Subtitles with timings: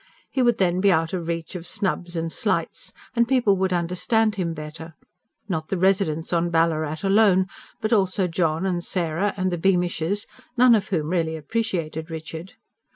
[0.31, 4.33] He would then be out of reach of snubs and slights, and people would understand
[4.33, 4.95] him better
[5.47, 7.45] not the residents on Ballarat alone,
[7.81, 10.25] but also John, and Sarah, and the Beamishes,
[10.57, 12.53] none of whom really appreciated Richard.